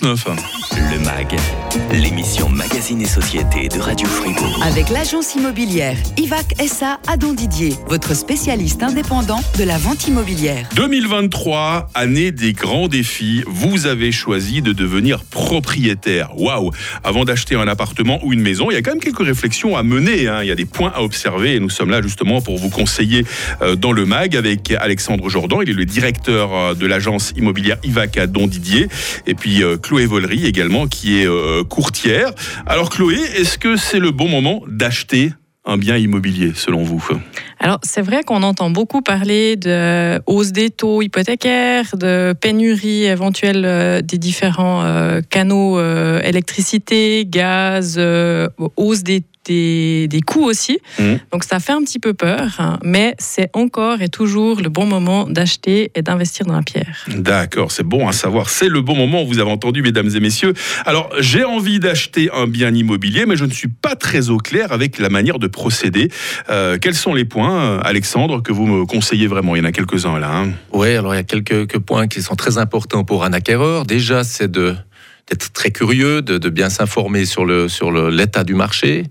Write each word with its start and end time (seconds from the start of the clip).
neuf 0.00 0.24
km 0.24 0.61
Le 0.76 0.98
MAG, 1.04 1.36
l'émission 1.92 2.48
Magazine 2.48 3.00
et 3.02 3.06
Société 3.06 3.68
de 3.68 3.78
Radio 3.78 4.06
Fribourg. 4.06 4.60
Avec 4.64 4.88
l'agence 4.90 5.34
immobilière 5.34 5.96
IVAC 6.16 6.54
SA 6.66 6.98
à 7.06 7.16
Don 7.16 7.32
Didier, 7.34 7.74
votre 7.88 8.14
spécialiste 8.14 8.82
indépendant 8.82 9.40
de 9.58 9.64
la 9.64 9.76
vente 9.78 10.06
immobilière. 10.08 10.66
2023, 10.76 11.88
année 11.94 12.32
des 12.32 12.52
grands 12.52 12.88
défis. 12.88 13.42
Vous 13.46 13.86
avez 13.86 14.12
choisi 14.12 14.62
de 14.62 14.72
devenir 14.72 15.24
propriétaire. 15.24 16.30
Waouh 16.38 16.70
Avant 17.04 17.24
d'acheter 17.24 17.54
un 17.54 17.68
appartement 17.68 18.18
ou 18.24 18.32
une 18.32 18.40
maison, 18.40 18.70
il 18.70 18.74
y 18.74 18.76
a 18.76 18.82
quand 18.82 18.92
même 18.92 19.00
quelques 19.02 19.24
réflexions 19.24 19.76
à 19.76 19.82
mener. 19.82 20.28
hein. 20.28 20.40
Il 20.42 20.48
y 20.48 20.52
a 20.52 20.56
des 20.56 20.66
points 20.66 20.92
à 20.94 21.02
observer 21.02 21.54
et 21.56 21.60
nous 21.60 21.70
sommes 21.70 21.90
là 21.90 22.00
justement 22.02 22.40
pour 22.40 22.56
vous 22.58 22.70
conseiller 22.70 23.24
euh, 23.60 23.76
dans 23.76 23.92
le 23.92 24.06
MAG 24.06 24.36
avec 24.36 24.70
Alexandre 24.72 25.28
Jordan. 25.28 25.60
Il 25.62 25.70
est 25.70 25.74
le 25.74 25.84
directeur 25.84 26.54
euh, 26.54 26.74
de 26.74 26.86
l'agence 26.86 27.32
immobilière 27.36 27.76
IVAC 27.84 28.16
à 28.16 28.26
Don 28.26 28.46
Didier. 28.46 28.88
Et 29.26 29.34
puis 29.34 29.62
euh, 29.62 29.76
Chloé 29.76 30.06
Vollery 30.06 30.46
également 30.46 30.61
qui 30.88 31.20
est 31.20 31.26
euh, 31.26 31.64
courtière. 31.64 32.32
Alors 32.66 32.90
Chloé, 32.90 33.18
est-ce 33.36 33.58
que 33.58 33.76
c'est 33.76 33.98
le 33.98 34.10
bon 34.10 34.28
moment 34.28 34.62
d'acheter 34.66 35.32
un 35.64 35.76
bien 35.76 35.96
immobilier 35.96 36.52
selon 36.54 36.82
vous? 36.82 37.04
Alors, 37.62 37.78
c'est 37.84 38.02
vrai 38.02 38.24
qu'on 38.24 38.42
entend 38.42 38.70
beaucoup 38.70 39.02
parler 39.02 39.54
de 39.54 40.20
hausse 40.26 40.50
des 40.50 40.70
taux 40.70 41.00
hypothécaires, 41.00 41.96
de 41.96 42.34
pénurie 42.38 43.04
éventuelle 43.04 43.62
euh, 43.64 44.02
des 44.02 44.18
différents 44.18 44.82
euh, 44.84 45.20
canaux 45.30 45.78
euh, 45.78 46.20
électricité, 46.22 47.24
gaz, 47.24 48.00
hausse 48.76 49.04
des, 49.04 49.22
des, 49.44 50.08
des 50.08 50.20
coûts 50.20 50.44
aussi. 50.44 50.78
Mhm. 50.98 51.20
Donc, 51.32 51.44
ça 51.44 51.60
fait 51.60 51.72
un 51.72 51.82
petit 51.82 52.00
peu 52.00 52.14
peur, 52.14 52.56
hein, 52.58 52.78
mais 52.82 53.14
c'est 53.18 53.48
encore 53.54 54.02
et 54.02 54.08
toujours 54.08 54.60
le 54.60 54.68
bon 54.68 54.86
moment 54.86 55.28
d'acheter 55.28 55.92
et 55.94 56.02
d'investir 56.02 56.46
dans 56.46 56.54
la 56.54 56.62
pierre. 56.62 57.04
D'accord, 57.08 57.70
c'est 57.70 57.86
bon 57.86 58.08
à 58.08 58.12
savoir. 58.12 58.50
C'est 58.50 58.68
le 58.68 58.80
bon 58.80 58.96
moment, 58.96 59.24
vous 59.24 59.38
avez 59.38 59.50
entendu, 59.50 59.82
mesdames 59.82 60.10
et 60.14 60.20
messieurs. 60.20 60.54
Alors, 60.84 61.10
j'ai 61.20 61.44
envie 61.44 61.78
d'acheter 61.78 62.28
un 62.32 62.48
bien 62.48 62.74
immobilier, 62.74 63.24
mais 63.26 63.36
je 63.36 63.44
ne 63.44 63.52
suis 63.52 63.68
pas 63.68 63.94
très 63.94 64.30
au 64.30 64.38
clair 64.38 64.72
avec 64.72 64.98
la 64.98 65.08
manière 65.08 65.38
de 65.38 65.46
procéder. 65.46 66.08
Quels 66.80 66.94
sont 66.94 67.14
les 67.14 67.24
points, 67.24 67.51
euh, 67.60 67.80
Alexandre, 67.82 68.42
que 68.42 68.52
vous 68.52 68.66
me 68.66 68.86
conseillez 68.86 69.26
vraiment 69.26 69.54
Il 69.56 69.60
y 69.60 69.62
en 69.62 69.64
a 69.68 69.72
quelques-uns 69.72 70.18
là. 70.18 70.30
hein. 70.34 70.50
Oui, 70.72 70.94
alors 70.94 71.14
il 71.14 71.18
y 71.18 71.20
a 71.20 71.24
quelques, 71.24 71.78
points 71.78 72.08
qui 72.08 72.22
sont 72.22 72.34
très 72.36 72.58
importants 72.58 73.04
pour 73.04 73.24
un 73.24 73.32
acquéreur. 73.32 73.84
Déjà, 73.86 74.24
c'est 74.24 74.50
d'être 74.50 75.52
très 75.52 75.70
curieux, 75.70 76.22
de, 76.22 76.48
bien 76.48 76.68
s'informer 76.70 77.24
sur 77.24 77.44
sur 77.70 77.90
le- 77.90 78.10
l'état 78.10 78.44
du 78.44 78.54
marché, 78.54 79.04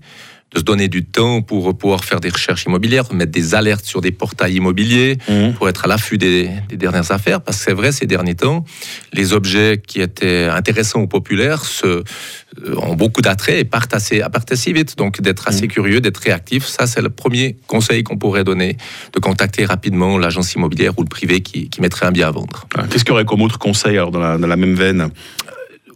de 0.52 0.58
se 0.58 0.64
donner 0.64 0.88
du 0.88 1.04
temps 1.04 1.42
pour 1.42 1.76
pouvoir 1.76 2.04
faire 2.04 2.20
des 2.20 2.28
recherches 2.28 2.64
immobilières, 2.64 3.12
mettre 3.12 3.32
des 3.32 3.54
alertes 3.54 3.84
sur 3.84 4.00
des 4.00 4.10
portails 4.12 4.54
immobiliers, 4.54 5.18
pour 5.56 5.68
être 5.68 5.84
à 5.84 5.88
l'affût 5.88 6.18
des, 6.18 6.50
des 6.68 6.76
dernières 6.76 7.10
affaires. 7.10 7.40
Parce 7.40 7.58
que 7.58 7.64
c'est 7.64 7.72
vrai, 7.72 7.92
ces 7.92 8.06
derniers 8.06 8.34
temps, 8.34 8.64
les 9.12 9.32
objets 9.32 9.80
qui 9.86 10.00
étaient 10.00 10.44
intéressants 10.44 11.00
ou 11.00 11.06
populaires 11.06 11.64
se, 11.64 11.86
euh, 11.86 12.02
ont 12.76 12.94
beaucoup 12.94 13.22
d'attrait 13.22 13.60
et 13.60 13.64
partent 13.64 13.94
assez, 13.94 14.20
partent 14.32 14.52
assez 14.52 14.72
vite. 14.72 14.96
Donc 14.96 15.20
d'être 15.20 15.48
assez 15.48 15.68
curieux, 15.68 16.00
d'être 16.00 16.18
réactif, 16.18 16.66
ça 16.66 16.86
c'est 16.86 17.02
le 17.02 17.10
premier 17.10 17.56
conseil 17.66 18.02
qu'on 18.02 18.16
pourrait 18.16 18.44
donner, 18.44 18.76
de 19.12 19.20
contacter 19.20 19.64
rapidement 19.64 20.18
l'agence 20.18 20.54
immobilière 20.54 20.98
ou 20.98 21.02
le 21.02 21.08
privé 21.08 21.40
qui, 21.40 21.70
qui 21.70 21.80
mettrait 21.80 22.06
un 22.06 22.12
bien 22.12 22.28
à 22.28 22.30
vendre. 22.30 22.66
Qu'est-ce 22.90 23.04
qu'il 23.04 23.12
y 23.12 23.14
aurait 23.14 23.24
comme 23.24 23.42
autre 23.42 23.58
conseil 23.58 23.96
alors, 23.96 24.10
dans, 24.10 24.20
la, 24.20 24.38
dans 24.38 24.46
la 24.46 24.56
même 24.56 24.74
veine? 24.74 25.10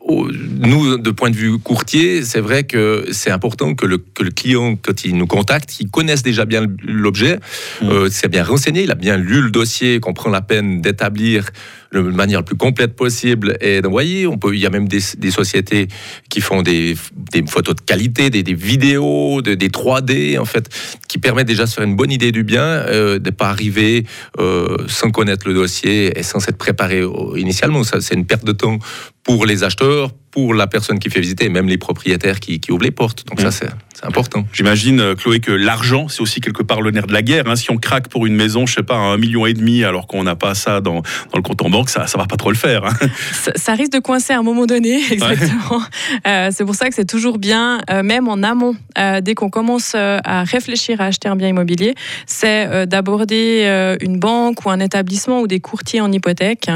Nous, 0.08 0.98
de 0.98 1.10
point 1.10 1.30
de 1.30 1.36
vue 1.36 1.58
courtier, 1.58 2.22
c'est 2.22 2.40
vrai 2.40 2.64
que 2.64 3.06
c'est 3.10 3.30
important 3.30 3.74
que 3.74 3.86
le, 3.86 3.98
que 3.98 4.22
le 4.22 4.30
client, 4.30 4.76
quand 4.80 5.04
il 5.04 5.16
nous 5.16 5.26
contacte, 5.26 5.80
il 5.80 5.90
connaisse 5.90 6.22
déjà 6.22 6.44
bien 6.44 6.64
l'objet, 6.84 7.38
Mm. 7.82 7.88
euh, 7.88 8.08
c'est 8.10 8.28
bien 8.28 8.44
renseigné, 8.44 8.84
il 8.84 8.90
a 8.90 8.94
bien 8.94 9.16
lu 9.16 9.40
le 9.42 9.50
dossier, 9.50 9.98
qu'on 10.00 10.12
prend 10.14 10.30
la 10.30 10.40
peine 10.40 10.80
d'établir 10.80 11.50
de 12.02 12.10
manière 12.10 12.40
la 12.40 12.42
plus 12.44 12.56
complète 12.56 12.94
possible 12.96 13.56
et 13.60 13.80
d'envoyer. 13.82 14.26
On 14.26 14.38
peut, 14.38 14.54
il 14.54 14.60
y 14.60 14.66
a 14.66 14.70
même 14.70 14.88
des, 14.88 15.00
sociétés 15.30 15.88
qui 16.30 16.40
font 16.40 16.62
des, 16.62 16.96
des 17.32 17.44
photos 17.46 17.74
de 17.76 17.80
qualité, 17.80 18.30
des, 18.30 18.54
vidéos, 18.54 19.42
de- 19.42 19.54
des 19.54 19.68
3D 19.68 20.38
en 20.38 20.44
fait, 20.44 20.68
qui 21.08 21.18
permettent 21.18 21.48
déjà 21.48 21.64
de 21.64 21.68
se 21.68 21.74
faire 21.74 21.84
une 21.84 21.96
bonne 21.96 22.12
idée 22.12 22.32
du 22.32 22.44
bien, 22.44 22.62
euh, 22.62 23.18
de 23.18 23.30
pas 23.30 23.48
arriver 23.48 24.04
euh, 24.38 24.76
sans 24.88 25.10
connaître 25.10 25.46
le 25.48 25.54
dossier 25.54 26.18
et 26.18 26.22
sans 26.22 26.40
s'être 26.40 26.58
préparé 26.58 27.02
initialement. 27.36 27.82
C'est 27.84 28.14
une 28.14 28.26
perte 28.26 28.44
de 28.44 28.52
temps 28.52 28.78
pour 29.22 29.44
les 29.46 29.64
acheteurs, 29.64 30.12
pour 30.36 30.52
la 30.52 30.66
personne 30.66 30.98
qui 30.98 31.08
fait 31.08 31.20
visiter, 31.20 31.46
et 31.46 31.48
même 31.48 31.66
les 31.66 31.78
propriétaires 31.78 32.40
qui, 32.40 32.60
qui 32.60 32.70
ouvrent 32.70 32.84
les 32.84 32.90
portes. 32.90 33.24
Donc 33.26 33.38
Mm. 33.40 33.44
ça, 33.44 33.50
c'est 33.50 33.70
c'est 33.98 34.04
important. 34.04 34.44
J'imagine, 34.52 35.00
euh, 35.00 35.14
Chloé, 35.14 35.40
que 35.40 35.50
l'argent, 35.50 36.06
c'est 36.08 36.20
aussi 36.20 36.42
quelque 36.42 36.62
part 36.62 36.82
le 36.82 36.90
nerf 36.90 37.06
de 37.06 37.14
la 37.14 37.22
guerre. 37.22 37.44
hein. 37.48 37.56
Si 37.56 37.70
on 37.70 37.78
craque 37.78 38.08
pour 38.08 38.26
une 38.26 38.34
maison, 38.34 38.66
je 38.66 38.74
sais 38.74 38.82
pas, 38.82 38.96
un 38.96 39.16
million 39.16 39.46
et 39.46 39.54
demi, 39.54 39.84
alors 39.84 40.06
qu'on 40.06 40.22
n'a 40.22 40.36
pas 40.36 40.54
ça 40.54 40.82
dans, 40.82 40.96
dans 40.96 41.36
le 41.36 41.40
compte 41.40 41.62
en 41.62 41.70
banque, 41.70 41.88
ça, 41.88 42.06
ça 42.06 42.18
va 42.18 42.26
pas 42.26 42.36
trop 42.36 42.50
le 42.50 42.56
faire. 42.58 42.84
hein. 42.84 42.92
Ça, 43.32 43.52
ça 43.54 43.72
risque 43.72 43.92
de 43.92 43.98
coincer 44.00 44.34
à 44.34 44.38
un 44.38 44.42
moment 44.42 44.66
donné, 44.66 45.00
exactement. 45.10 45.80
Euh, 46.26 46.50
c'est 46.52 46.66
pour 46.66 46.74
ça 46.74 46.88
que 46.90 46.94
c'est 46.94 47.06
toujours 47.06 47.38
bien, 47.38 47.80
euh, 47.90 48.02
même 48.02 48.28
en 48.28 48.42
amont, 48.42 48.76
euh, 48.98 49.22
dès 49.22 49.34
qu'on 49.34 49.48
commence 49.48 49.94
à 49.94 50.44
réfléchir 50.44 51.00
à 51.00 51.06
acheter 51.06 51.28
un 51.30 51.36
bien 51.36 51.48
immobilier, 51.48 51.94
c'est 52.26 52.66
euh, 52.66 52.84
d'aborder 52.84 53.62
euh, 53.64 53.96
une 54.02 54.18
banque 54.18 54.66
ou 54.66 54.70
un 54.70 54.80
établissement 54.80 55.40
ou 55.40 55.46
des 55.46 55.60
courtiers 55.60 56.02
en 56.02 56.12
hypothèque 56.12 56.68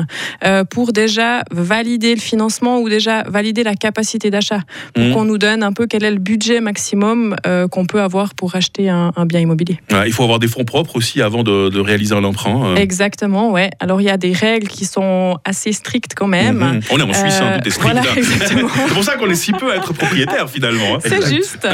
euh, 0.47 0.65
pour 0.65 0.95
déjà 0.95 1.43
valider 1.51 2.15
le 2.15 2.21
financement 2.23 2.81
ou 2.81 2.89
déjà 2.89 3.25
valider 3.25 3.50
la 3.59 3.75
capacité 3.75 4.31
d'achat, 4.31 4.61
pour 4.95 5.05
Mhm. 5.05 5.13
qu'on 5.15 5.25
nous 5.25 5.39
donne 5.39 5.63
un 5.63 5.73
peu 5.73 5.87
quel 5.87 6.05
est 6.05 6.11
le 6.11 6.19
budget 6.19 6.61
maximum 6.61 7.35
euh, 7.47 7.69
qu'on 7.69 7.85
peut 7.87 8.01
avoir 8.01 8.35
pour 8.35 8.55
acheter 8.55 8.89
un, 8.89 9.13
un 9.17 9.27
bien 9.27 9.41
immobilier. 9.41 9.79
Ouais, 9.93 10.07
il 10.07 10.13
faut 10.13 10.23
avoir 10.23 10.39
des 10.39 10.49
fonds 10.49 10.65
propres 10.65 10.97
aussi 10.97 11.21
avant 11.21 11.43
de, 11.43 11.69
de 11.69 11.81
réaliser 11.81 12.15
un 12.15 12.25
emprunt. 12.25 12.71
euh. 12.71 12.77
Exactement, 12.77 13.51
ouais. 13.51 13.71
Alors 13.81 14.01
il 14.01 14.05
y 14.05 14.11
a 14.11 14.17
des 14.17 14.33
règles 14.33 14.69
qui 14.69 14.85
sont 14.85 15.37
assez 15.45 15.73
strictes 15.73 16.15
quand 16.17 16.27
même. 16.29 16.59
Mhm. 16.59 16.81
On 16.93 16.99
est 16.99 17.03
en 17.03 17.13
Suisse, 17.13 17.41
hein, 17.43 17.53
Euh, 17.55 17.59
tout 17.61 17.69
est 17.69 17.71
strict. 17.71 17.93
voilà, 17.93 18.03
c'est 18.47 18.95
pour 18.95 19.05
ça 19.05 19.17
qu'on 19.17 19.29
est 19.31 19.35
si 19.35 19.53
peu 19.53 19.73
à 19.73 19.77
être 19.77 19.93
propriétaire 19.93 20.49
finalement. 20.49 20.97
hein. 20.97 21.01
C'est 21.05 21.27
juste. 21.35 21.67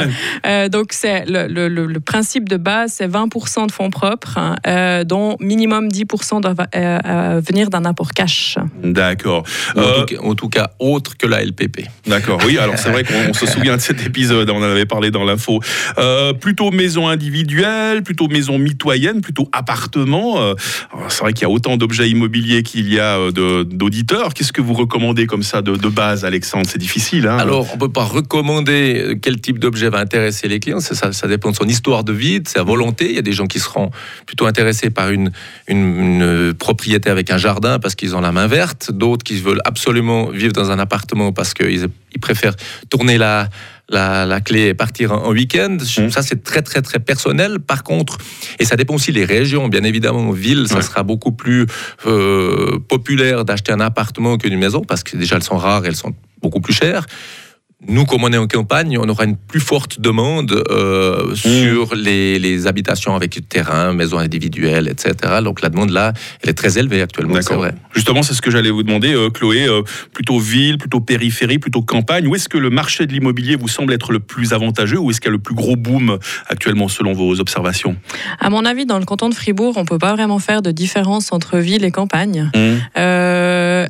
Euh, 0.45 0.69
donc, 0.69 0.87
c'est 0.91 1.25
le, 1.25 1.47
le- 1.47 1.67
le- 1.69 1.85
le 1.85 1.99
principe 1.99 2.49
de 2.49 2.57
base, 2.57 2.93
c'est 2.95 3.07
20% 3.07 3.67
de 3.67 3.71
fonds 3.71 3.89
propres, 3.89 4.37
hein, 4.37 4.55
euh, 4.67 5.03
dont 5.03 5.37
minimum 5.39 5.87
10% 5.89 6.41
doivent 6.41 6.65
venir 7.47 7.69
d'un 7.69 7.85
apport 7.85 8.11
cash. 8.13 8.57
D'accord. 8.83 9.43
En, 9.75 9.79
Euh, 9.81 9.99
tout 10.01 10.05
cas, 10.15 10.21
en 10.23 10.35
tout 10.35 10.49
cas, 10.49 10.69
autre 10.79 11.17
que 11.17 11.27
la 11.27 11.41
D'accord, 12.05 12.39
oui, 12.45 12.57
alors 12.57 12.77
c'est 12.77 12.89
vrai 12.89 13.03
qu'on 13.03 13.29
on 13.29 13.33
se 13.33 13.45
souvient 13.57 13.75
de 13.75 13.81
cet 13.81 14.05
épisode, 14.05 14.49
on 14.49 14.57
en 14.57 14.63
avait 14.63 14.85
parlé 14.85 15.11
dans 15.11 15.23
l'info. 15.23 15.59
Euh, 15.97 16.33
plutôt 16.33 16.71
maison 16.71 17.07
individuelle, 17.07 18.03
plutôt 18.03 18.27
maison 18.27 18.57
mitoyenne, 18.57 19.21
plutôt 19.21 19.49
appartement. 19.51 20.41
Euh, 20.41 20.53
c'est 21.09 21.21
vrai 21.21 21.33
qu'il 21.33 21.43
y 21.43 21.45
a 21.45 21.49
autant 21.49 21.77
d'objets 21.77 22.09
immobiliers 22.09 22.63
qu'il 22.63 22.91
y 22.91 22.99
a 22.99 23.17
euh, 23.17 23.63
d'auditeurs. 23.63 24.33
Qu'est-ce 24.33 24.53
que 24.53 24.61
vous 24.61 24.73
recommandez 24.73 25.27
comme 25.27 25.43
ça 25.43 25.61
de, 25.61 25.75
de 25.75 25.87
base, 25.89 26.25
Alexandre? 26.25 26.65
C'est 26.69 26.77
difficile. 26.77 27.27
Hein 27.27 27.37
Alors, 27.37 27.67
on 27.71 27.75
ne 27.75 27.79
peut 27.79 27.91
pas 27.91 28.03
recommander 28.03 29.17
quel 29.21 29.39
type 29.41 29.59
d'objet 29.59 29.89
va 29.89 29.99
intéresser 29.99 30.47
les 30.47 30.59
clients. 30.59 30.79
Ça, 30.79 30.95
ça, 30.95 31.11
ça 31.11 31.27
dépend 31.27 31.51
de 31.51 31.55
son 31.55 31.67
histoire 31.67 32.03
de 32.03 32.13
vie, 32.13 32.41
de 32.41 32.47
sa 32.47 32.63
volonté. 32.63 33.09
Il 33.09 33.15
y 33.15 33.19
a 33.19 33.23
des 33.23 33.33
gens 33.33 33.47
qui 33.47 33.59
seront 33.59 33.91
plutôt 34.25 34.45
intéressés 34.45 34.89
par 34.89 35.09
une, 35.09 35.31
une, 35.67 35.77
une 35.77 36.53
propriété 36.53 37.09
avec 37.09 37.31
un 37.31 37.37
jardin 37.37 37.79
parce 37.79 37.95
qu'ils 37.95 38.15
ont 38.15 38.21
la 38.21 38.31
main 38.31 38.47
verte. 38.47 38.91
D'autres 38.91 39.23
qui 39.23 39.39
veulent 39.39 39.61
absolument 39.65 40.29
vivre 40.29 40.53
dans 40.53 40.71
un 40.71 40.79
appartement 40.79 41.31
parce 41.31 41.46
qu'ils 41.53 41.87
ils 42.13 42.19
préfèrent 42.19 42.55
tourner 42.89 43.17
la, 43.17 43.49
la, 43.89 44.25
la 44.25 44.41
clé 44.41 44.67
et 44.67 44.73
partir 44.73 45.11
en, 45.11 45.25
en 45.25 45.31
week-end. 45.31 45.77
Mm. 45.79 46.09
Ça, 46.09 46.21
c'est 46.21 46.43
très, 46.43 46.61
très, 46.61 46.81
très 46.81 46.99
personnel. 46.99 47.59
Par 47.59 47.83
contre, 47.83 48.17
et 48.59 48.65
ça 48.65 48.75
dépend 48.75 48.95
aussi 48.95 49.11
des 49.11 49.25
régions. 49.25 49.67
Bien 49.67 49.83
évidemment, 49.83 50.29
en 50.29 50.31
ville, 50.31 50.67
ça 50.67 50.81
sera 50.81 51.03
beaucoup 51.03 51.31
plus 51.31 51.65
euh, 52.05 52.79
populaire 52.87 53.45
d'acheter 53.45 53.71
un 53.71 53.79
appartement 53.79 54.37
qu'une 54.37 54.57
maison 54.57 54.81
parce 54.81 55.03
que 55.03 55.17
déjà, 55.17 55.35
elles 55.35 55.43
sont 55.43 55.57
rares, 55.57 55.85
elles 55.85 55.95
sont 55.95 56.13
beaucoup 56.41 56.61
plus 56.61 56.73
chères. 56.73 57.05
Nous, 57.87 58.05
comme 58.05 58.23
on 58.23 58.33
est 58.33 58.37
en 58.37 58.47
campagne, 58.47 58.97
on 58.97 59.07
aura 59.07 59.25
une 59.25 59.37
plus 59.37 59.59
forte 59.59 60.01
demande 60.01 60.63
euh, 60.71 61.35
sur 61.35 61.93
les, 61.93 62.39
les 62.39 62.65
habitations 62.65 63.15
avec 63.15 63.47
terrain, 63.49 63.93
maisons 63.93 64.17
individuelles, 64.17 64.87
etc. 64.87 65.13
Donc 65.43 65.61
la 65.61 65.69
demande 65.69 65.91
là, 65.91 66.11
elle 66.41 66.49
est 66.49 66.53
très 66.53 66.79
élevée 66.79 67.03
actuellement, 67.03 67.39
c'est 67.39 67.53
vrai. 67.53 67.75
Justement, 67.93 68.23
c'est 68.23 68.33
ce 68.33 68.41
que 68.41 68.49
j'allais 68.49 68.71
vous 68.71 68.81
demander, 68.81 69.13
euh, 69.13 69.29
Chloé. 69.29 69.67
euh, 69.67 69.83
plutôt 70.11 70.39
ville, 70.39 70.79
plutôt 70.79 71.01
périphérie, 71.01 71.59
plutôt 71.59 71.83
campagne. 71.83 72.25
Où 72.27 72.33
est-ce 72.35 72.49
que 72.49 72.57
le 72.57 72.71
marché 72.71 73.05
de 73.05 73.13
l'immobilier 73.13 73.55
vous 73.55 73.67
semble 73.67 73.93
être 73.93 74.11
le 74.11 74.19
plus 74.19 74.53
avantageux 74.53 74.97
Où 74.97 75.11
est-ce 75.11 75.21
qu'il 75.21 75.27
y 75.27 75.33
a 75.33 75.37
le 75.37 75.37
plus 75.37 75.55
gros 75.55 75.75
boom 75.75 76.17
actuellement, 76.47 76.87
selon 76.87 77.13
vos 77.13 77.39
observations? 77.39 77.95
À 78.39 78.49
mon 78.49 78.65
avis, 78.65 78.87
dans 78.87 78.97
le 78.97 79.05
canton 79.05 79.29
de 79.29 79.35
Fribourg, 79.35 79.75
on 79.77 79.85
peut 79.85 79.99
pas 79.99 80.13
vraiment 80.15 80.39
faire 80.39 80.63
de 80.63 80.71
différence 80.71 81.31
entre 81.31 81.59
ville 81.59 81.85
et 81.85 81.91
campagne. 81.91 82.49
Euh, 82.55 83.46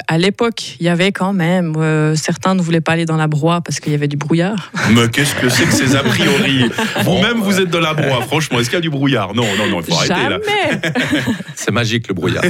à 0.07 0.17
l'époque, 0.17 0.75
il 0.79 0.85
y 0.85 0.89
avait 0.89 1.11
quand 1.11 1.33
même, 1.33 1.75
euh, 1.77 2.15
certains 2.15 2.55
ne 2.55 2.61
voulaient 2.61 2.81
pas 2.81 2.93
aller 2.93 3.05
dans 3.05 3.17
la 3.17 3.27
broie 3.27 3.61
parce 3.61 3.79
qu'il 3.79 3.91
y 3.91 3.95
avait 3.95 4.07
du 4.07 4.17
brouillard. 4.17 4.71
Mais 4.91 5.07
qu'est-ce 5.09 5.35
que 5.35 5.49
c'est 5.49 5.65
que 5.65 5.73
ces 5.73 5.95
a 5.95 6.03
priori 6.03 6.69
Vous-même, 7.03 7.39
vous 7.39 7.59
êtes 7.59 7.69
de 7.69 7.77
la 7.77 7.93
broie, 7.93 8.21
franchement. 8.21 8.59
Est-ce 8.59 8.69
qu'il 8.69 8.77
y 8.77 8.79
a 8.79 8.81
du 8.81 8.89
brouillard? 8.89 9.33
Non, 9.33 9.45
non, 9.57 9.67
non, 9.67 9.81
il 9.81 9.93
faut 9.93 9.97
arrêter 9.99 10.13
là. 10.13 10.39
Jamais 10.39 10.81
C'est 11.55 11.71
magique 11.71 12.07
le 12.07 12.13
brouillard. 12.13 12.43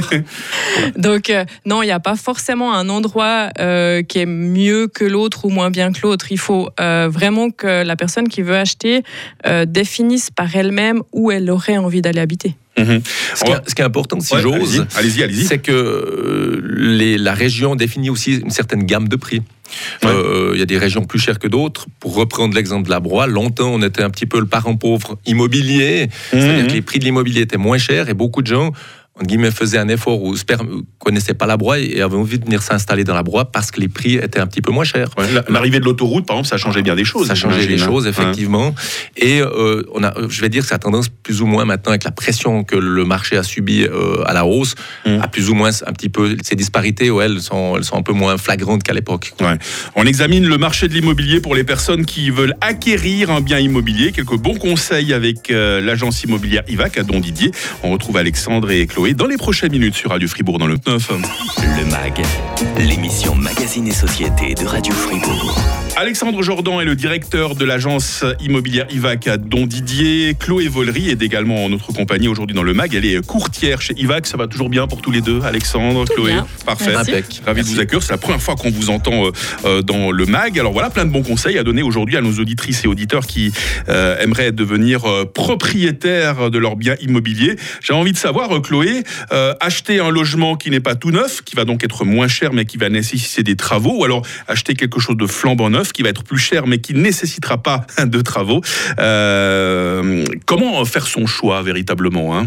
Donc, 0.96 1.30
euh, 1.30 1.44
non, 1.64 1.82
il 1.82 1.86
n'y 1.86 1.92
a 1.92 2.00
pas 2.00 2.16
forcément 2.16 2.74
un 2.74 2.88
endroit 2.88 3.50
euh, 3.58 4.02
qui 4.02 4.20
est 4.20 4.26
mieux 4.26 4.88
que 4.88 5.04
l'autre 5.04 5.44
ou 5.44 5.50
moins 5.50 5.70
bien 5.70 5.92
que 5.92 6.00
l'autre. 6.02 6.30
Il 6.30 6.38
faut 6.38 6.68
euh, 6.80 7.08
vraiment 7.10 7.50
que 7.50 7.82
la 7.82 7.96
personne 7.96 8.28
qui 8.28 8.42
veut 8.42 8.56
acheter 8.56 9.02
euh, 9.46 9.64
définisse 9.64 10.30
par 10.30 10.54
elle-même 10.54 11.02
où 11.12 11.30
elle 11.30 11.50
aurait 11.50 11.78
envie 11.78 12.02
d'aller 12.02 12.20
habiter. 12.20 12.56
Mhm. 12.78 13.02
Ce, 13.34 13.44
qui, 13.44 13.50
est, 13.52 13.56
ce 13.68 13.74
qui 13.74 13.82
est 13.82 13.84
important, 13.84 14.20
si 14.20 14.34
Ouais, 14.34 14.40
j'ose, 14.42 14.86
allez-y, 14.96 14.98
allez-y, 14.98 15.22
allez-y. 15.22 15.44
c'est 15.44 15.58
que 15.58 15.72
euh, 15.72 16.60
les- 16.64 17.18
la 17.18 17.34
région 17.34 17.74
définit 17.76 18.10
aussi 18.10 18.36
une 18.36 18.50
certaine 18.50 18.84
gamme 18.84 19.08
de 19.08 19.16
prix. 19.16 19.42
Ouais. 20.02 20.08
Euh, 20.10 20.52
Il 20.54 20.58
y 20.58 20.62
a 20.62 20.66
des 20.66 20.78
régions 20.78 21.04
plus 21.04 21.18
chères 21.18 21.38
que 21.38 21.48
d'autres. 21.48 21.86
Pour 22.00 22.14
reprendre 22.14 22.54
l'exemple 22.54 22.86
de 22.86 22.90
la 22.90 23.00
Broye, 23.00 23.26
longtemps 23.26 23.70
on 23.74 23.82
était 23.82 24.02
un 24.02 24.10
petit 24.10 24.24
peu 24.26 24.40
le 24.40 24.46
parent 24.46 24.76
pauvre 24.76 25.18
immobilier, 25.26 26.08
c'est-à-dire 26.30 26.62
Mhm. 26.64 26.68
que 26.68 26.72
les 26.72 26.82
prix 26.82 26.98
de 26.98 27.04
l'immobilier 27.04 27.42
étaient 27.42 27.58
moins 27.58 27.78
chers 27.78 28.08
et 28.08 28.14
beaucoup 28.14 28.40
de 28.42 28.46
gens 28.46 28.72
en 29.20 29.24
guillemets, 29.24 29.50
faisaient 29.50 29.78
un 29.78 29.88
effort 29.88 30.22
ou 30.22 30.34
ne 30.34 30.82
connaissaient 30.98 31.34
pas 31.34 31.46
la 31.46 31.56
Broye 31.56 31.78
et 31.80 32.00
avaient 32.02 32.16
envie 32.16 32.38
de 32.38 32.44
venir 32.44 32.62
s'installer 32.62 33.04
dans 33.04 33.14
la 33.14 33.22
Broye 33.22 33.44
parce 33.44 33.70
que 33.70 33.80
les 33.80 33.88
prix 33.88 34.14
étaient 34.14 34.40
un 34.40 34.46
petit 34.46 34.62
peu 34.62 34.70
moins 34.70 34.84
chers. 34.84 35.10
Ouais, 35.18 35.26
L'arrivée 35.48 35.80
de 35.80 35.84
l'autoroute, 35.84 36.26
par 36.26 36.36
exemple, 36.36 36.48
ça 36.48 36.56
changeait 36.56 36.82
bien 36.82 36.94
des 36.94 37.04
choses. 37.04 37.26
Ça 37.26 37.34
changeait 37.34 37.62
j'imagine, 37.62 37.84
hein. 37.84 37.86
choses, 37.86 38.06
effectivement. 38.06 38.74
Et 39.16 39.40
euh, 39.40 39.82
on 39.94 40.04
a, 40.04 40.14
je 40.28 40.40
vais 40.40 40.48
dire 40.48 40.62
que 40.62 40.68
ça 40.68 40.76
a 40.76 40.78
tendance 40.78 41.08
plus 41.08 41.42
ou 41.42 41.46
moins 41.46 41.64
maintenant, 41.64 41.90
avec 41.90 42.04
la 42.04 42.10
pression 42.10 42.64
que 42.64 42.76
le 42.76 43.04
marché 43.04 43.36
a 43.36 43.42
subie 43.42 43.84
euh, 43.84 44.22
à 44.26 44.32
la 44.32 44.44
hausse, 44.46 44.74
Mm. 45.06 45.20
à 45.22 45.28
plus 45.28 45.50
ou 45.50 45.54
moins 45.54 45.70
un 45.86 45.92
petit 45.92 46.08
peu 46.08 46.36
ces 46.42 46.54
disparités, 46.56 47.10
ouais, 47.10 47.26
elles, 47.26 47.40
sont, 47.40 47.76
elles 47.76 47.84
sont 47.84 47.96
un 47.96 48.02
peu 48.02 48.12
moins 48.12 48.36
flagrantes 48.36 48.82
qu'à 48.82 48.92
l'époque. 48.92 49.32
Ouais. 49.40 49.56
On 49.94 50.04
examine 50.04 50.46
le 50.46 50.58
marché 50.58 50.88
de 50.88 50.94
l'immobilier 50.94 51.40
pour 51.40 51.54
les 51.54 51.64
personnes 51.64 52.04
qui 52.04 52.30
veulent 52.30 52.54
acquérir 52.60 53.30
un 53.30 53.40
bien 53.40 53.58
immobilier. 53.58 54.12
Quelques 54.12 54.36
bons 54.36 54.56
conseils 54.56 55.12
avec 55.12 55.50
euh, 55.50 55.80
l'agence 55.80 56.22
immobilière 56.24 56.62
IVAC 56.68 56.98
à 56.98 57.02
Don 57.02 57.20
Didier. 57.20 57.52
On 57.82 57.90
retrouve 57.90 58.16
Alexandre 58.16 58.70
et 58.70 58.86
Chloé 58.86 59.07
dans 59.14 59.26
les 59.26 59.36
prochaines 59.36 59.72
minutes 59.72 59.94
sur 59.94 60.10
Radio 60.10 60.28
Fribourg 60.28 60.58
dans 60.58 60.66
le 60.66 60.76
9. 60.86 61.10
Le 61.58 61.84
MAG, 61.90 62.22
l'émission 62.78 63.34
Magazine 63.34 63.86
et 63.86 63.92
Société 63.92 64.54
de 64.54 64.66
Radio 64.66 64.92
Fribourg. 64.92 65.87
Alexandre 66.00 66.40
Jordan 66.44 66.80
est 66.80 66.84
le 66.84 66.94
directeur 66.94 67.56
de 67.56 67.64
l'agence 67.64 68.24
immobilière 68.38 68.86
IVAC 68.88 69.26
à 69.26 69.36
Don 69.36 69.66
Didier. 69.66 70.36
Chloé 70.38 70.68
Vollery 70.68 71.10
est 71.10 71.20
également 71.22 71.64
en 71.64 71.70
notre 71.70 71.92
compagnie 71.92 72.28
aujourd'hui 72.28 72.54
dans 72.54 72.62
le 72.62 72.72
MAG. 72.72 72.94
Elle 72.94 73.04
est 73.04 73.26
courtière 73.26 73.82
chez 73.82 73.94
IVAC. 73.98 74.28
Ça 74.28 74.36
va 74.36 74.46
toujours 74.46 74.68
bien 74.68 74.86
pour 74.86 75.02
tous 75.02 75.10
les 75.10 75.22
deux, 75.22 75.40
Alexandre, 75.42 76.04
Tout 76.04 76.14
Chloé 76.14 76.34
bien. 76.34 76.46
Parfait. 76.64 76.92
Merci. 76.92 77.40
Ravi 77.44 77.62
de 77.62 77.66
vous 77.66 77.80
accueillir. 77.80 78.00
C'est 78.04 78.12
la 78.12 78.18
première 78.18 78.40
fois 78.40 78.54
qu'on 78.54 78.70
vous 78.70 78.90
entend 78.90 79.26
euh, 79.26 79.32
euh, 79.64 79.82
dans 79.82 80.12
le 80.12 80.24
MAG. 80.24 80.56
Alors 80.60 80.72
voilà, 80.72 80.88
plein 80.88 81.04
de 81.04 81.10
bons 81.10 81.24
conseils 81.24 81.58
à 81.58 81.64
donner 81.64 81.82
aujourd'hui 81.82 82.16
à 82.16 82.20
nos 82.20 82.34
auditrices 82.34 82.84
et 82.84 82.86
auditeurs 82.86 83.26
qui 83.26 83.52
euh, 83.88 84.22
aimeraient 84.22 84.52
devenir 84.52 85.02
propriétaires 85.34 86.52
de 86.52 86.58
leur 86.58 86.76
bien 86.76 86.94
immobilier. 87.00 87.56
J'ai 87.82 87.92
envie 87.92 88.12
de 88.12 88.18
savoir, 88.18 88.62
Chloé, 88.62 89.02
euh, 89.32 89.52
acheter 89.58 89.98
un 89.98 90.10
logement 90.10 90.54
qui 90.54 90.70
n'est 90.70 90.78
pas 90.78 90.94
tout 90.94 91.10
neuf, 91.10 91.42
qui 91.42 91.56
va 91.56 91.64
donc 91.64 91.82
être 91.82 92.04
moins 92.04 92.28
cher 92.28 92.52
mais 92.52 92.66
qui 92.66 92.76
va 92.76 92.88
nécessiter 92.88 93.42
des 93.42 93.56
travaux, 93.56 93.98
ou 93.98 94.04
alors 94.04 94.24
acheter 94.46 94.74
quelque 94.74 95.00
chose 95.00 95.16
de 95.16 95.26
flambant 95.26 95.70
neuf 95.70 95.87
qui 95.92 96.02
va 96.02 96.10
être 96.10 96.24
plus 96.24 96.38
cher 96.38 96.66
mais 96.66 96.78
qui 96.78 96.94
ne 96.94 97.00
nécessitera 97.00 97.58
pas 97.62 97.86
de 98.04 98.20
travaux. 98.20 98.60
Euh, 98.98 100.24
comment 100.46 100.84
faire 100.84 101.06
son 101.06 101.26
choix 101.26 101.62
véritablement 101.62 102.36
hein? 102.36 102.46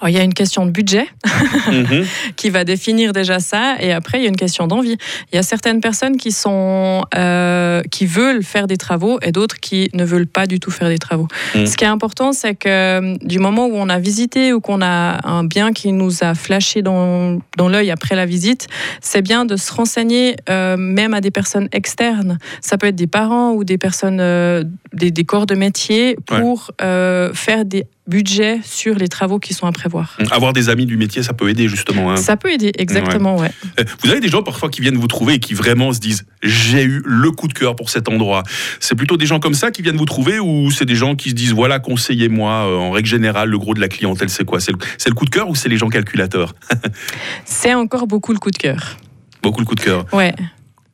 Alors, 0.00 0.08
il 0.08 0.14
y 0.14 0.18
a 0.18 0.24
une 0.24 0.34
question 0.34 0.66
de 0.66 0.70
budget 0.70 1.06
Mhm. 1.72 2.04
qui 2.36 2.50
va 2.50 2.64
définir 2.64 3.12
déjà 3.12 3.38
ça, 3.38 3.76
et 3.80 3.92
après 3.92 4.18
il 4.18 4.22
y 4.22 4.26
a 4.26 4.28
une 4.28 4.36
question 4.36 4.66
d'envie. 4.66 4.96
Il 5.32 5.36
y 5.36 5.38
a 5.38 5.42
certaines 5.42 5.80
personnes 5.80 6.16
qui 6.16 6.32
sont 6.32 7.04
euh, 7.14 7.82
qui 7.90 8.06
veulent 8.06 8.42
faire 8.42 8.66
des 8.66 8.76
travaux 8.76 9.18
et 9.22 9.32
d'autres 9.32 9.60
qui 9.60 9.90
ne 9.94 10.04
veulent 10.04 10.26
pas 10.26 10.46
du 10.46 10.60
tout 10.60 10.70
faire 10.70 10.88
des 10.88 10.98
travaux. 10.98 11.28
Mm. 11.54 11.66
Ce 11.66 11.76
qui 11.76 11.84
est 11.84 11.88
important, 11.88 12.32
c'est 12.32 12.54
que 12.54 12.68
euh, 12.68 13.16
du 13.22 13.38
moment 13.38 13.66
où 13.66 13.74
on 13.74 13.88
a 13.88 13.98
visité 13.98 14.52
ou 14.52 14.60
qu'on 14.60 14.82
a 14.82 15.26
un 15.26 15.44
bien 15.44 15.72
qui 15.72 15.92
nous 15.92 16.22
a 16.22 16.34
flashé 16.34 16.82
dans, 16.82 17.38
dans 17.56 17.68
l'œil 17.68 17.90
après 17.90 18.16
la 18.16 18.26
visite, 18.26 18.66
c'est 19.00 19.22
bien 19.22 19.44
de 19.44 19.56
se 19.56 19.72
renseigner 19.72 20.36
euh, 20.50 20.76
même 20.76 21.14
à 21.14 21.20
des 21.20 21.30
personnes 21.30 21.68
externes. 21.72 22.38
Ça 22.60 22.78
peut 22.82 22.88
être 22.88 22.96
des 22.96 23.06
parents 23.06 23.52
ou 23.52 23.62
des 23.62 23.78
personnes 23.78 24.18
euh, 24.20 24.64
des, 24.92 25.12
des 25.12 25.22
corps 25.24 25.46
de 25.46 25.54
métier 25.54 26.16
pour 26.26 26.72
euh, 26.82 27.32
faire 27.32 27.64
des 27.64 27.86
budgets 28.08 28.58
sur 28.64 28.96
les 28.96 29.06
travaux 29.06 29.38
qui 29.38 29.54
sont 29.54 29.68
à 29.68 29.72
prévoir. 29.72 30.18
Avoir 30.32 30.52
des 30.52 30.68
amis 30.68 30.84
du 30.84 30.96
métier, 30.96 31.22
ça 31.22 31.32
peut 31.32 31.48
aider 31.48 31.68
justement. 31.68 32.10
hein. 32.10 32.16
Ça 32.16 32.36
peut 32.36 32.50
aider, 32.50 32.72
exactement, 32.76 33.36
ouais. 33.36 33.52
Euh, 33.78 33.84
Vous 34.02 34.10
avez 34.10 34.18
des 34.18 34.26
gens 34.26 34.42
parfois 34.42 34.68
qui 34.68 34.80
viennent 34.80 34.96
vous 34.96 35.06
trouver 35.06 35.34
et 35.34 35.38
qui 35.38 35.54
vraiment 35.54 35.92
se 35.92 36.00
disent 36.00 36.26
j'ai 36.42 36.82
eu 36.82 37.00
le 37.06 37.30
coup 37.30 37.46
de 37.46 37.52
cœur 37.52 37.76
pour 37.76 37.88
cet 37.88 38.08
endroit. 38.08 38.42
C'est 38.80 38.96
plutôt 38.96 39.16
des 39.16 39.26
gens 39.26 39.38
comme 39.38 39.54
ça 39.54 39.70
qui 39.70 39.82
viennent 39.82 39.96
vous 39.96 40.04
trouver 40.04 40.40
ou 40.40 40.72
c'est 40.72 40.84
des 40.84 40.96
gens 40.96 41.14
qui 41.14 41.30
se 41.30 41.34
disent 41.36 41.52
voilà 41.52 41.78
conseillez-moi 41.78 42.50
en 42.76 42.90
règle 42.90 43.08
générale 43.08 43.48
le 43.48 43.58
gros 43.60 43.74
de 43.74 43.80
la 43.80 43.86
clientèle 43.88 44.28
c'est 44.28 44.44
quoi? 44.44 44.58
C'est 44.58 44.72
le, 44.72 44.78
c'est 44.98 45.08
le 45.08 45.14
coup 45.14 45.24
de 45.24 45.30
cœur 45.30 45.48
ou 45.48 45.54
c'est 45.54 45.68
les 45.68 45.76
gens 45.76 45.88
calculateurs? 45.88 46.56
C'est 47.44 47.74
encore 47.74 48.08
beaucoup 48.08 48.32
le 48.32 48.40
coup 48.40 48.50
de 48.50 48.58
cœur. 48.58 48.96
Beaucoup 49.40 49.60
le 49.60 49.66
coup 49.66 49.76
de 49.76 49.80
cœur. 49.80 50.04
Ouais. 50.12 50.34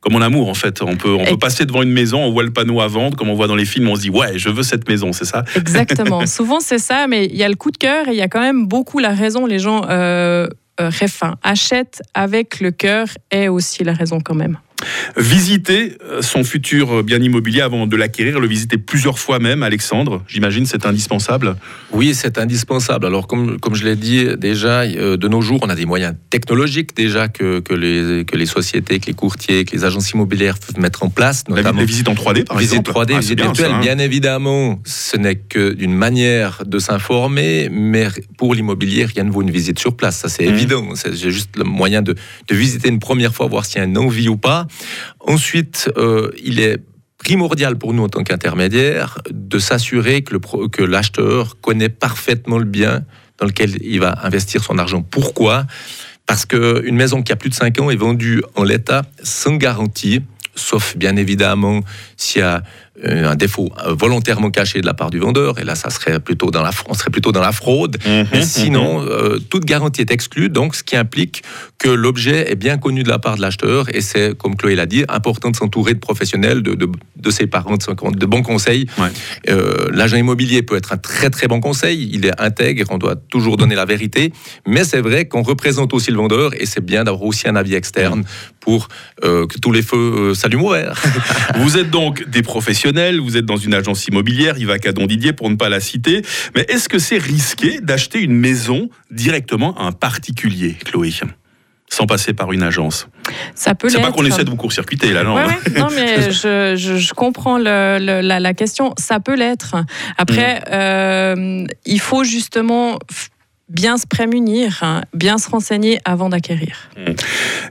Comme 0.09 0.21
en 0.21 0.25
amour 0.25 0.49
en 0.49 0.55
fait. 0.55 0.81
On 0.81 0.95
peut, 0.95 1.13
on 1.13 1.23
peut 1.23 1.37
passer 1.37 1.65
devant 1.65 1.83
une 1.83 1.91
maison, 1.91 2.23
on 2.23 2.31
voit 2.31 2.41
le 2.41 2.51
panneau 2.51 2.81
à 2.81 2.87
vendre 2.87 3.15
comme 3.15 3.29
on 3.29 3.35
voit 3.35 3.47
dans 3.47 3.55
les 3.55 3.65
films, 3.65 3.87
on 3.89 3.95
se 3.95 4.01
dit 4.01 4.09
ouais 4.09 4.39
je 4.39 4.49
veux 4.49 4.63
cette 4.63 4.87
maison, 4.89 5.13
c'est 5.13 5.25
ça? 5.25 5.43
Exactement. 5.55 6.25
Souvent, 6.25 6.59
c'est 6.59 6.79
ça, 6.79 7.05
mais 7.07 7.25
il 7.25 7.35
y 7.35 7.43
a 7.43 7.49
le 7.49 7.55
coup 7.55 7.69
de 7.69 7.77
cœur 7.77 8.07
et 8.07 8.11
il 8.11 8.17
y 8.17 8.21
a 8.21 8.27
quand 8.27 8.41
même 8.41 8.67
beaucoup 8.67 8.97
la 8.97 9.11
raison. 9.11 9.45
Les 9.45 9.59
gens 9.59 9.85
euh, 9.87 10.47
euh, 10.81 10.89
enfin, 11.03 11.35
achètent 11.43 12.01
avec 12.15 12.59
le 12.59 12.71
cœur 12.71 13.07
et 13.31 13.49
aussi 13.49 13.83
la 13.83 13.93
raison 13.93 14.19
quand 14.19 14.35
même. 14.35 14.57
Visiter 15.17 15.97
euh, 16.03 16.21
son 16.21 16.43
futur 16.43 17.03
bien 17.03 17.19
immobilier 17.21 17.61
avant 17.61 17.87
de 17.87 17.95
l'acquérir, 17.95 18.39
le 18.39 18.47
visiter 18.47 18.77
plusieurs 18.77 19.19
fois 19.19 19.39
même, 19.39 19.63
Alexandre, 19.63 20.23
j'imagine 20.27 20.65
c'est 20.65 20.85
indispensable. 20.85 21.55
Oui, 21.91 22.13
c'est 22.13 22.37
indispensable. 22.37 23.05
Alors, 23.05 23.27
comme, 23.27 23.59
comme 23.59 23.75
je 23.75 23.85
l'ai 23.85 23.95
dit 23.95 24.25
déjà, 24.37 24.81
euh, 24.81 25.17
de 25.17 25.27
nos 25.27 25.41
jours, 25.41 25.59
on 25.63 25.69
a 25.69 25.75
des 25.75 25.85
moyens 25.85 26.15
technologiques 26.29 26.95
déjà 26.95 27.27
que, 27.27 27.59
que, 27.59 27.73
les, 27.73 28.23
que 28.25 28.35
les 28.37 28.45
sociétés, 28.45 28.99
que 28.99 29.07
les 29.07 29.13
courtiers, 29.13 29.65
que 29.65 29.75
les 29.75 29.83
agences 29.83 30.11
immobilières 30.11 30.57
peuvent 30.59 30.79
mettre 30.81 31.03
en 31.03 31.09
place, 31.09 31.43
La, 31.49 31.55
notamment 31.57 31.79
les 31.79 31.85
visites 31.85 32.07
en 32.09 32.13
3D 32.13 32.43
par 32.45 32.57
visite 32.57 32.79
exemple. 32.79 32.91
3D, 32.91 33.13
Ah, 33.15 33.19
visite 33.19 33.35
bien, 33.37 33.45
virtuelle. 33.45 33.69
ça, 33.71 33.75
hein. 33.77 33.81
Bien 33.81 33.97
évidemment, 33.97 34.79
ce 34.85 35.17
n'est 35.17 35.35
que 35.35 35.73
d'une 35.73 35.93
manière 35.95 36.63
de 36.65 36.79
s'informer, 36.79 37.69
mais 37.71 38.07
pour 38.37 38.53
l'immobilier, 38.53 39.05
rien 39.05 39.23
ne 39.23 39.31
vaut 39.31 39.41
une 39.41 39.51
visite 39.51 39.79
sur 39.79 39.95
place. 39.95 40.17
Ça, 40.17 40.29
c'est 40.29 40.45
Mhm. 40.45 40.53
évident. 40.53 40.85
C'est 40.95 41.15
j'ai 41.15 41.31
juste 41.31 41.57
le 41.57 41.63
moyen 41.63 42.01
de, 42.01 42.13
de 42.47 42.55
visiter 42.55 42.89
une 42.89 42.99
première 42.99 43.33
fois, 43.33 43.47
voir 43.47 43.65
s'il 43.65 43.77
y 43.77 43.81
a 43.81 43.85
une 43.85 43.97
envie 43.97 44.29
ou 44.29 44.37
pas. 44.37 44.67
Ensuite, 45.19 45.89
euh, 45.97 46.31
il 46.43 46.59
est 46.59 46.77
primordial 47.17 47.77
pour 47.77 47.93
nous 47.93 48.03
en 48.03 48.09
tant 48.09 48.23
qu'intermédiaire 48.23 49.19
de 49.29 49.59
s'assurer 49.59 50.21
que 50.23 50.37
que 50.67 50.83
l'acheteur 50.83 51.59
connaît 51.59 51.89
parfaitement 51.89 52.57
le 52.57 52.65
bien 52.65 53.03
dans 53.37 53.45
lequel 53.45 53.77
il 53.81 53.99
va 53.99 54.17
investir 54.23 54.63
son 54.63 54.77
argent. 54.77 55.01
Pourquoi? 55.01 55.65
Parce 56.25 56.45
qu'une 56.45 56.95
maison 56.95 57.23
qui 57.23 57.31
a 57.31 57.35
plus 57.35 57.49
de 57.49 57.55
5 57.55 57.79
ans 57.81 57.89
est 57.89 57.95
vendue 57.95 58.41
en 58.55 58.63
l'état 58.63 59.03
sans 59.23 59.55
garantie, 59.55 60.21
sauf 60.55 60.95
bien 60.95 61.15
évidemment 61.15 61.81
s'il 62.17 62.41
y 62.41 62.43
a 62.43 62.63
un 63.03 63.35
défaut 63.35 63.69
volontairement 63.87 64.51
caché 64.51 64.81
de 64.81 64.85
la 64.85 64.93
part 64.93 65.09
du 65.09 65.19
vendeur, 65.19 65.59
et 65.59 65.63
là 65.63 65.75
ça 65.75 65.89
serait 65.89 66.19
plutôt 66.19 66.51
dans 66.51 66.61
la, 66.61 66.71
on 66.87 66.93
serait 66.93 67.09
plutôt 67.09 67.31
dans 67.31 67.41
la 67.41 67.51
fraude. 67.51 67.97
Mhm, 68.05 68.27
Mais 68.31 68.39
mhm. 68.39 68.45
sinon, 68.45 69.01
euh, 69.01 69.39
toute 69.49 69.65
garantie 69.65 70.01
est 70.01 70.11
exclue, 70.11 70.49
donc 70.49 70.75
ce 70.75 70.83
qui 70.83 70.95
implique 70.95 71.43
que 71.77 71.89
l'objet 71.89 72.51
est 72.51 72.55
bien 72.55 72.77
connu 72.77 73.03
de 73.03 73.09
la 73.09 73.19
part 73.19 73.37
de 73.37 73.41
l'acheteur, 73.41 73.85
et 73.95 74.01
c'est, 74.01 74.37
comme 74.37 74.55
Chloé 74.55 74.75
l'a 74.75 74.85
dit, 74.85 75.05
important 75.07 75.49
de 75.49 75.55
s'entourer 75.55 75.93
de 75.93 75.99
professionnels, 75.99 76.61
de, 76.61 76.75
de, 76.75 76.89
de 77.15 77.31
ses 77.31 77.47
parents, 77.47 77.75
de, 77.75 78.17
de 78.17 78.25
bons 78.25 78.41
conseils. 78.43 78.85
Ouais. 78.97 79.07
Euh, 79.49 79.87
L'agent 79.93 80.17
immobilier 80.17 80.61
peut 80.61 80.75
être 80.75 80.91
un 80.93 80.97
très 80.97 81.29
très 81.29 81.47
bon 81.47 81.61
conseil, 81.61 82.09
il 82.13 82.25
est 82.25 82.41
intègre, 82.41 82.85
on 82.89 82.97
doit 82.97 83.15
toujours 83.15 83.55
donner 83.55 83.75
la 83.75 83.85
vérité, 83.85 84.33
mais 84.67 84.83
c'est 84.83 85.01
vrai 85.01 85.25
qu'on 85.25 85.43
représente 85.43 85.93
aussi 85.93 86.11
le 86.11 86.17
vendeur, 86.17 86.51
et 86.59 86.65
c'est 86.65 86.83
bien 86.83 87.05
d'avoir 87.05 87.23
aussi 87.23 87.47
un 87.47 87.55
avis 87.55 87.75
externe 87.75 88.23
pour 88.59 88.89
euh, 89.23 89.47
que 89.47 89.57
tous 89.57 89.71
les 89.71 89.81
feux 89.81 90.33
s'allument 90.33 90.67
au 90.67 90.73
vert. 90.73 91.01
Vous 91.55 91.77
êtes 91.77 91.89
donc 91.89 92.29
des 92.29 92.41
professionnels, 92.41 92.88
vous 93.19 93.37
êtes 93.37 93.45
dans 93.45 93.57
une 93.57 93.73
agence 93.73 94.07
immobilière, 94.07 94.57
Ivac 94.57 94.85
à 94.85 94.91
Don 94.91 95.05
Didier 95.05 95.33
pour 95.33 95.49
ne 95.49 95.55
pas 95.55 95.69
la 95.69 95.79
citer. 95.79 96.21
Mais 96.55 96.65
est-ce 96.69 96.89
que 96.89 96.99
c'est 96.99 97.17
risqué 97.17 97.79
d'acheter 97.81 98.19
une 98.21 98.33
maison 98.33 98.89
directement 99.11 99.75
à 99.77 99.83
un 99.83 99.91
particulier, 99.91 100.75
Chloé 100.85 101.11
sans 101.91 102.05
passer 102.05 102.33
par 102.33 102.51
une 102.51 102.61
agence? 102.63 103.07
Ça 103.55 103.73
peut 103.75 103.89
C'est 103.89 103.99
pas 104.01 104.11
qu'on 104.11 104.25
essaie 104.25 104.43
de 104.43 104.49
vous 104.49 104.55
court-circuiter 104.55 105.11
là, 105.13 105.23
non 105.23 105.35
Ouais, 105.35 105.45
ouais. 105.45 105.79
Non, 105.79 105.87
mais 105.95 106.31
je, 106.31 106.75
je- 106.77 106.97
je 106.97 107.13
comprends 107.13 107.57
le- 107.57 107.97
le- 107.99 108.21
la, 108.21 108.39
la 108.39 108.53
question. 108.53 108.93
Ça 108.97 109.19
peut 109.19 109.35
l'être. 109.35 109.75
Après, 110.17 110.61
euh, 110.71 111.65
il 111.85 111.99
faut 111.99 112.23
justement 112.23 112.97
bien 113.69 113.97
se 113.97 114.07
prémunir, 114.07 114.79
hein, 114.81 115.03
bien 115.13 115.37
se 115.37 115.49
renseigner 115.49 115.99
avant 116.05 116.29
d'acquérir. 116.29 116.89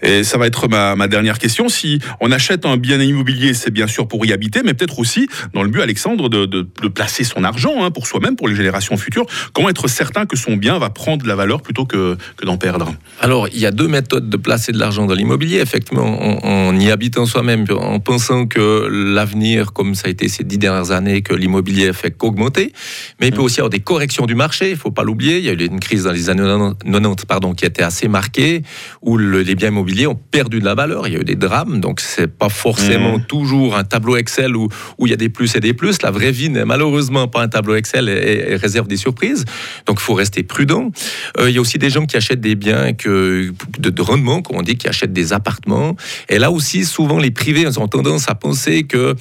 Et 0.02 0.23
ça 0.25 0.38
va 0.38 0.47
être 0.47 0.69
ma, 0.69 0.95
ma 0.97 1.09
dernière 1.09 1.38
question. 1.38 1.69
Si 1.69 1.99
on 2.21 2.31
achète 2.31 2.64
un 2.67 2.76
bien 2.76 3.00
immobilier, 3.00 3.52
c'est 3.55 3.71
bien 3.71 3.87
sûr 3.87 4.07
pour 4.07 4.25
y 4.25 4.33
habiter, 4.33 4.61
mais 4.64 4.75
peut-être 4.75 4.99
aussi 5.00 5.28
dans 5.55 5.62
le 5.62 5.69
but, 5.71 5.81
Alexandre, 5.81 6.28
de, 6.28 6.47
de- 6.47 6.69
de 6.83 6.88
placer 6.88 7.25
son 7.25 7.45
argent 7.45 7.83
hein, 7.85 7.90
pour 7.90 8.07
soi-même, 8.07 8.37
pour 8.37 8.49
les 8.49 8.55
générations 8.55 8.97
futures. 8.97 9.26
Comment 9.52 9.69
être 9.69 9.88
certain 9.88 10.26
que 10.26 10.37
son 10.37 10.57
bien 10.57 10.78
va 10.78 10.90
prendre 10.90 11.23
de 11.25 11.28
la 11.28 11.35
valeur 11.35 11.62
plutôt 11.62 11.85
que, 11.85 12.17
que 12.37 12.45
d'en 12.47 12.57
perdre? 12.59 12.95
Alors, 13.21 13.49
il 13.49 13.59
y 13.59 13.67
a 13.67 13.71
deux 13.73 13.88
méthodes 13.88 14.28
de 14.28 14.37
placer 14.37 14.73
de 14.73 14.78
l'argent 14.78 15.07
dans 15.07 15.14
l'immobilier. 15.14 15.59
Effectivement, 15.59 16.05
en, 16.45 16.69
en 16.69 16.78
y 16.78 16.90
habitant 16.90 17.26
soi-même, 17.26 17.64
en 17.71 17.99
pensant 17.99 18.47
que 18.47 18.88
l'avenir, 18.88 19.73
comme 19.73 19.95
ça 19.95 20.07
a 20.07 20.11
été 20.11 20.28
ces 20.28 20.45
dix 20.45 20.59
dernières 20.59 20.93
années, 20.93 21.23
que 21.23 21.35
l'immobilier 21.35 21.93
fait 21.93 22.12
qu'augmenter. 22.12 22.73
Mais 23.21 23.28
il 23.28 23.35
peut 23.35 23.43
aussi 23.43 23.57
y 23.57 23.61
avoir 23.61 23.71
des 23.71 23.81
corrections 23.81 24.26
du 24.26 24.35
marché. 24.37 24.69
Il 24.69 24.75
ne 24.75 24.78
faut 24.78 24.90
pas 24.93 25.02
l'oublier. 25.02 25.38
Il 25.38 25.45
y 25.45 25.49
a 25.49 25.52
eu 25.52 25.67
une 25.67 25.81
crise 25.88 26.04
dans 26.04 26.12
les 26.12 26.28
années 26.28 26.42
90 26.42 27.25
pardon, 27.26 27.54
qui 27.54 27.64
était 27.64 27.83
assez 27.83 28.09
marquée, 28.09 28.62
où 29.00 29.16
les 29.16 29.54
biens 29.54 29.68
immobiliers 29.68 30.07
ont 30.07 30.14
perdu 30.14 30.61
de 30.61 30.64
la 30.66 30.75
valeur. 30.75 31.09
Il 31.09 31.14
y 31.14 31.16
a 31.16 31.21
eu 31.21 31.25
des 31.25 31.35
drames, 31.35 31.80
donc 31.80 32.00
c'est 32.00 32.26
pas 32.26 32.50
forcément 32.50 33.16
mmh. 33.16 33.25
toujours 33.25 33.75
un 33.75 33.85
tableau 33.85 34.16
Excel 34.16 34.54
où, 34.54 34.68
où 34.99 35.07
il 35.07 35.11
y 35.11 35.12
a 35.14 35.16
des 35.16 35.30
plus 35.30 35.57
et 35.57 35.61
des 35.61 35.73
plus. 35.73 36.02
La 36.02 36.11
vraie 36.11 36.30
vie 36.30 36.50
n'est 36.50 36.66
malheureusement 36.66 37.26
pas 37.26 37.42
un 37.42 37.49
tableau 37.49 37.75
Excel 37.75 38.11
et, 38.11 38.57
réserve 38.57 38.87
des 38.87 38.99
surprises. 38.99 39.47
Donc 39.87 39.99
il 39.99 40.02
faut 40.02 40.14
rester 40.14 40.42
prudent. 40.42 40.90
Euh, 41.38 41.49
il 41.49 41.54
y 41.54 41.59
a 41.59 41.61
aussi 41.62 41.78
des 41.78 41.88
gens 41.88 42.04
qui 42.04 42.18
achètent 42.18 42.42
des 42.42 42.54
biens 42.54 42.92
que, 42.92 43.50
de, 43.78 43.88
de 43.88 44.02
rendement, 44.02 44.42
comme 44.42 44.57
on 44.57 44.62
dit, 44.62 44.76
qui 44.76 44.88
achètent 44.88 45.14
des 45.14 45.33
appartements. 45.33 45.97
Et 46.28 46.38
là 46.38 46.50
aussi, 46.50 46.85
souvent, 46.85 47.18
les 47.18 47.30
privés 47.30 47.66
ont 47.78 47.88
tendance 47.88 48.28
à 48.28 48.35
penser 48.35 48.83
que 48.83 49.14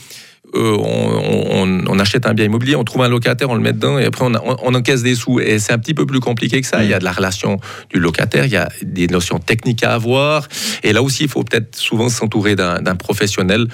euh, 0.56 0.78
on, 0.78 2.00
achète 2.00 2.26
un 2.26 2.34
bien 2.34 2.46
immobilier, 2.46 2.76
on 2.76 2.84
trouve 2.84 3.02
un 3.02 3.10
locataire, 3.10 3.50
on 3.50 3.56
le 3.56 3.62
met 3.62 3.74
dedans 3.74 3.98
et 3.98 4.06
après 4.06 4.26
on, 4.26 4.76
encaisse 4.76 5.02
des 5.02 5.16
sous. 5.16 5.40
Et 5.40 5.60
c'est 5.60 5.74
un 5.74 5.80
petit 5.80 5.94
peu 5.94 6.06
plus 6.06 6.20
compliqué 6.20 6.62
que 6.62 6.68
ça. 6.68 6.84
Il 6.84 6.90
y 6.90 6.94
a 6.94 7.00
de 7.00 7.04
la 7.04 7.12
relation 7.12 7.60
du 7.90 8.00
locataire, 8.00 8.46
il 8.46 8.52
y 8.52 8.58
a 8.58 8.70
des 8.84 9.08
notions 9.08 9.40
techniques 9.40 9.84
à 9.84 9.94
avoir. 9.94 10.48
Et 10.84 10.94
là 10.94 11.02
aussi, 11.02 11.24
il 11.24 11.30
faut 11.30 11.44
peut-être 11.44 11.76
souvent 11.76 12.10
s'entourer 12.10 12.56
d'un 12.56 12.96
professionnel 12.96 13.68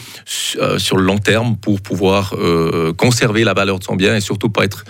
euh, 0.58 0.80
sur 0.80 0.98
le 0.98 1.04
long 1.04 1.18
terme 1.18 1.58
pour 1.58 1.82
pouvoir 1.82 2.34
euh, 2.38 2.94
conserver 2.94 3.44
la 3.44 3.54
valeur 3.54 3.80
de 3.80 3.84
son 3.84 3.96
bien 3.96 4.16
et 4.16 4.22
surtout 4.22 4.50
pas 4.50 4.64
être 4.64 4.86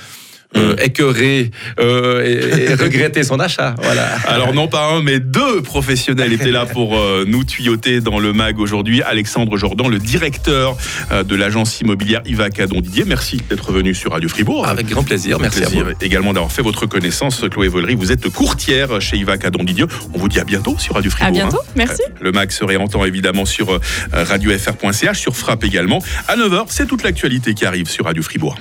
euh, 0.56 0.76
écœurer 0.78 1.50
euh, 1.80 2.70
et, 2.70 2.74
regretter 2.84 3.24
son 3.24 3.40
achat. 3.40 3.76
Voilà. 3.82 4.06
Alors 4.28 4.54
non 4.54 4.68
pas 4.68 4.86
un, 4.86 5.02
mais 5.02 5.20
deux 5.20 5.62
professionnels 5.62 6.32
étaient 6.32 6.52
là 6.52 6.66
pour 6.66 6.98
euh, 6.98 7.26
nous 7.28 7.44
tuyauter 7.44 8.02
dans 8.02 8.20
le 8.20 8.34
mag 8.34 8.60
aujourd'hui. 8.60 9.02
Alexandre 9.02 9.58
Jordan, 9.58 9.90
le 9.90 9.98
directeur 9.98 10.78
de 11.12 11.36
l'agence 11.36 11.82
immobilière 11.82 12.22
Ivac 12.26 12.62
Don 12.68 12.82
Didier. 12.82 13.04
Merci 13.06 13.42
d'être 13.50 13.72
venu 13.72 13.96
sur 13.96 14.12
Radio 14.12 14.30
Fribourg. 14.30 14.68
Avec 14.68 14.88
grand 14.88 15.04
plaisir. 15.04 15.40
Merci 15.40 15.64
à 15.64 15.70
vous. 15.70 15.84
Également 16.02 16.34
d'avoir 16.34 16.52
fait 16.52 16.62
votre 16.62 16.86
connaissance, 16.86 17.44
Chloé 17.50 17.68
Vollery. 17.68 17.96
Vous 17.96 18.12
êtes 18.12 18.30
courtière 18.30 19.02
chez 19.02 19.18
Ivac 19.18 19.48
Don 19.50 19.64
Didier. 19.64 19.86
On 20.14 20.20
vous 20.20 20.30
dit 20.30 20.40
à 20.40 20.44
bientôt 20.44 20.76
sur 20.78 20.96
Radio 20.96 21.10
Fribourg. 21.10 21.28
À 21.28 21.32
bientôt. 21.32 21.62
Hein. 21.62 21.72
Merci. 21.76 22.04
Le 22.22 22.32
mag 22.32 22.52
se 22.52 22.64
réentend 22.64 23.04
évidemment 23.06 23.46
sur 23.46 23.80
radiofr.ch, 24.12 25.20
sur 25.20 25.36
Frappe 25.36 25.64
également. 25.64 26.00
À 26.28 26.36
9h, 26.36 26.66
c'est 26.68 26.86
toute 26.86 27.04
l'actualité 27.04 27.54
qui 27.54 27.66
arrive 27.66 27.90
sur 27.90 28.06
Radio 28.06 28.22
Fribourg. 28.24 28.58